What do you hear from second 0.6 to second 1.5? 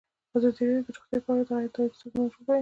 راډیو د روغتیا په اړه د